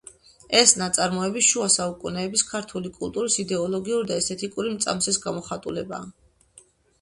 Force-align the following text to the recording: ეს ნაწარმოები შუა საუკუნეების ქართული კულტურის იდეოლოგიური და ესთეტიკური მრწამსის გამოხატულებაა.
ეს 0.59 0.71
ნაწარმოები 0.81 1.43
შუა 1.47 1.67
საუკუნეების 1.73 2.43
ქართული 2.53 2.91
კულტურის 2.95 3.37
იდეოლოგიური 3.45 4.09
და 4.13 4.19
ესთეტიკური 4.23 4.73
მრწამსის 4.79 5.21
გამოხატულებაა. 5.27 6.11